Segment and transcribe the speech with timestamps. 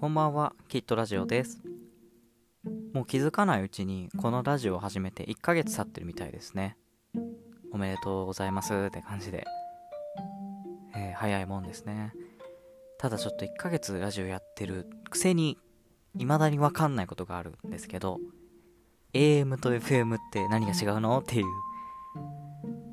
[0.00, 1.60] こんばんは、キットラジオです。
[2.94, 6.78] もう気づかないうちにこのラジオを始めて1ヶ月経ってるみたいですね。
[7.70, 9.44] おめでとうございますって感じで。
[10.96, 12.14] えー早いもんですね。
[12.98, 15.58] ただちょっと1ヶ月ラジオやってるくせに、
[16.16, 18.20] 未だにわかんないことがあるんですけど、
[19.12, 21.18] AM と FM って何が違うの？
[21.18, 21.44] っていう。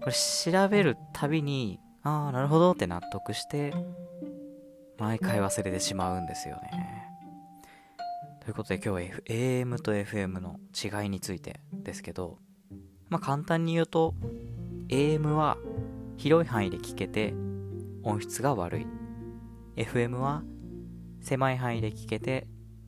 [0.02, 3.74] これ調べるたびに、ああ、なるほどって納得して、
[4.98, 7.08] 毎回忘れてしまうんですよね。
[8.42, 12.40] ということで今日は F- AM と FM の違いについてですけど、
[13.10, 14.16] まあ簡単に言うと、
[14.90, 15.58] AM は
[16.18, 17.34] 広い範囲で聞けて
[18.04, 18.88] 音質が悪い。
[19.76, 20.44] FM は
[21.22, 22.48] 狭い範囲で聞けて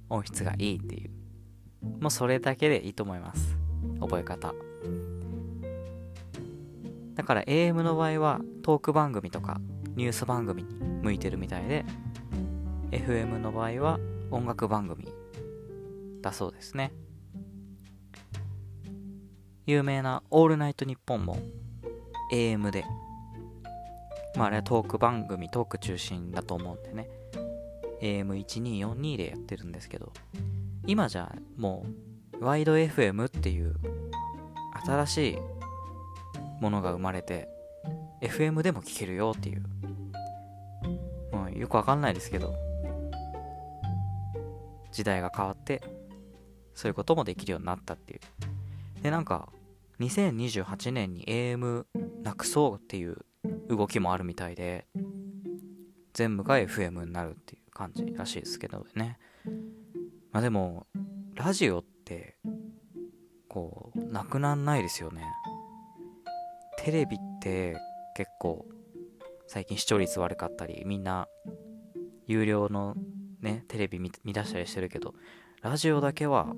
[0.10, 1.12] 音質がいいっていう。
[2.02, 3.58] もうそれだけでいいと思います。
[4.00, 4.54] 覚え方。
[7.16, 9.60] だから AM の場合はトーク番組とか
[9.96, 10.70] ニュース番組に
[11.02, 11.86] 向いてるみたいで
[12.92, 14.00] FM の場合は
[14.32, 15.08] 音楽番組
[16.22, 16.92] だそうですね。
[19.66, 21.38] 有名な「オールナイトニッポン」も
[22.34, 22.84] AM で
[24.36, 27.10] まああれはトーク番組トーク中心だと思うんでね。
[28.02, 30.14] AM1242 でやってるんですけど
[30.88, 31.86] 今じゃも
[32.40, 33.76] うワイド FM っていう
[34.86, 35.38] 新しい
[36.62, 37.50] ものが生まれて
[38.22, 39.64] FM でも聞けるよっていう
[41.60, 42.56] よくわかんないですけど
[44.92, 45.82] 時代が変わって
[46.74, 48.20] そういうこともできるようになったっていう。
[49.04, 49.50] でなんか
[50.00, 51.86] 2028年に AM
[52.24, 53.18] なくそうっていう
[53.68, 54.88] 動きもあるみたいで
[56.14, 59.20] 全部が FM になるっていう感じらしいですけどね。
[60.32, 60.88] まあでも
[61.36, 62.38] ラジオって
[63.50, 65.24] こうなくなんないですよね。
[66.78, 67.78] テレビって
[68.16, 68.66] 結構
[69.52, 71.28] 最近視聴率悪かったりみんな
[72.28, 72.94] 有料の
[73.42, 75.16] ねテレビ見見出したりしてるけど
[75.64, 76.54] ラジオだけは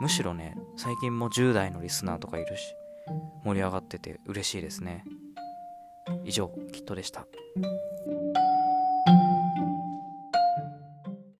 [0.00, 2.74] むしろね最近も10代のリスナーとかいるし
[3.44, 5.04] 盛り上がってて嬉しいですね。
[6.24, 7.26] 以上きっとでした。